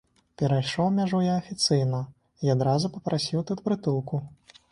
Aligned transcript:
Перайшоў 0.41 0.87
мяжу 0.99 1.19
я 1.25 1.33
афіцыйна 1.41 1.99
і 2.47 2.51
адразу 2.55 2.91
папрасіў 2.97 3.45
тут 3.51 3.63
прытулку. 3.67 4.15